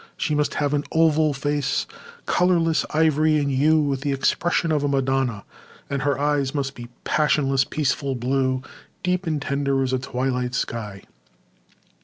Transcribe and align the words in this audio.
She 0.17 0.33
must 0.33 0.55
have 0.55 0.73
an 0.73 0.83
oval 0.91 1.31
face, 1.31 1.85
colourless 2.25 2.87
ivory 2.89 3.37
in 3.37 3.49
hue, 3.49 3.79
with 3.79 4.01
the 4.01 4.13
expression 4.13 4.71
of 4.71 4.83
a 4.83 4.87
Madonna; 4.87 5.43
and 5.91 6.01
her 6.01 6.17
eyes 6.17 6.55
must 6.55 6.73
be 6.73 6.89
'passionless, 7.03 7.65
peaceful 7.65 8.15
blue,' 8.15 8.63
deep 9.03 9.27
and 9.27 9.39
tender 9.39 9.83
as 9.83 9.93
a 9.93 9.99
twilight 9.99 10.55
sky." 10.55 11.03